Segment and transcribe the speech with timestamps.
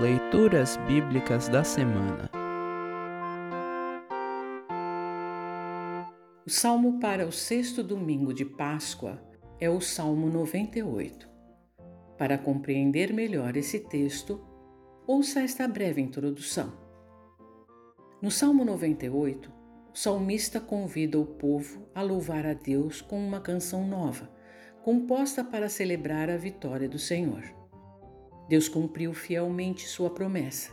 [0.00, 2.30] Leituras Bíblicas da Semana
[6.46, 9.20] O salmo para o sexto domingo de Páscoa
[9.58, 11.28] é o Salmo 98.
[12.16, 14.40] Para compreender melhor esse texto,
[15.04, 16.72] ouça esta breve introdução.
[18.22, 19.52] No Salmo 98,
[19.92, 24.30] o salmista convida o povo a louvar a Deus com uma canção nova,
[24.84, 27.57] composta para celebrar a vitória do Senhor.
[28.48, 30.70] Deus cumpriu fielmente sua promessa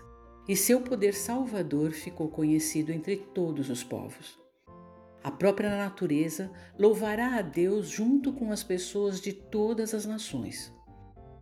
[0.47, 4.39] e seu poder salvador ficou conhecido entre todos os povos.
[5.23, 10.71] A própria natureza louvará a Deus junto com as pessoas de todas as nações.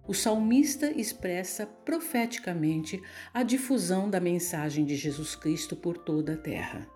[0.07, 3.01] O salmista expressa profeticamente
[3.33, 6.87] a difusão da mensagem de Jesus Cristo por toda a terra.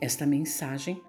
[0.00, 1.02] Esta mensagem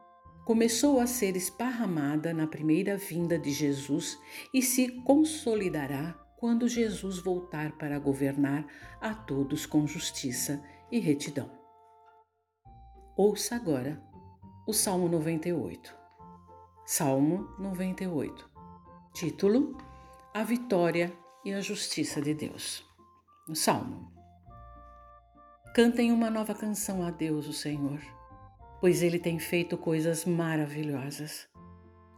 [0.45, 4.19] começou a ser esparramada na primeira vinda de Jesus
[4.51, 8.65] e se consolidará quando Jesus voltar para governar
[9.01, 11.51] a todos com justiça e retidão.
[13.17, 14.01] Ouça agora
[14.65, 15.93] o Salmo 98.
[16.85, 18.49] Salmo 98.
[19.13, 19.77] Título:
[20.33, 21.11] A vitória
[21.43, 22.85] e a justiça de Deus.
[23.49, 24.09] O Salmo.
[25.75, 27.99] Cantem uma nova canção a Deus, o Senhor,
[28.79, 31.49] pois ele tem feito coisas maravilhosas.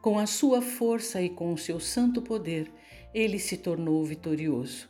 [0.02, 2.72] Com a sua força e com o seu santo poder,
[3.14, 4.90] ele se tornou vitorioso.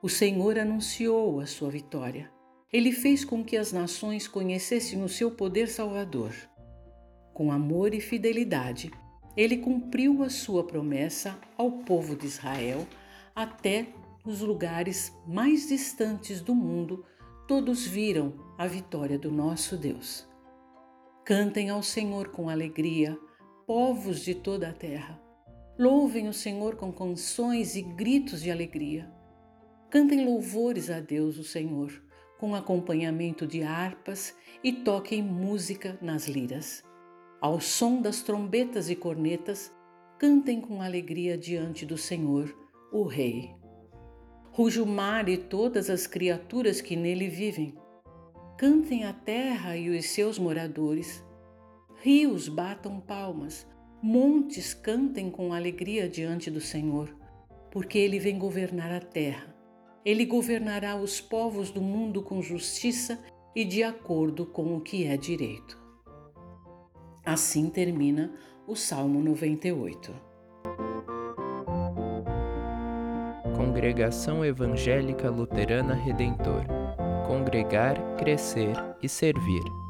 [0.00, 2.30] O Senhor anunciou a sua vitória.
[2.72, 6.32] Ele fez com que as nações conhecessem o seu poder salvador.
[7.34, 8.92] Com amor e fidelidade,
[9.36, 12.86] ele cumpriu a sua promessa ao povo de Israel
[13.34, 13.88] até
[14.24, 17.04] nos lugares mais distantes do mundo,
[17.48, 20.28] todos viram a vitória do nosso Deus.
[21.24, 23.18] Cantem ao Senhor com alegria
[23.66, 25.20] povos de toda a terra.
[25.78, 29.10] Louvem o Senhor com canções e gritos de alegria.
[29.90, 31.90] Cantem louvores a Deus, o Senhor,
[32.38, 36.82] com acompanhamento de harpas e toquem música nas liras.
[37.40, 39.72] Ao som das trombetas e cornetas,
[40.18, 42.54] cantem com alegria diante do Senhor,
[42.92, 43.54] o Rei.
[44.52, 47.74] Ruge o mar e todas as criaturas que nele vivem.
[48.58, 51.24] Cantem a terra e os seus moradores
[52.02, 53.64] rios batam palmas,
[54.02, 57.16] montes cantem com alegria diante do Senhor,
[57.70, 59.54] porque ele vem governar a terra.
[60.04, 63.22] Ele governará os povos do mundo com justiça
[63.54, 65.80] e de acordo com o que é direito.
[67.24, 68.34] Assim termina
[68.66, 70.12] o Salmo 98.
[73.56, 76.64] Congregação Evangélica Luterana Redentor
[77.28, 79.81] Congregar, Crescer e Servir.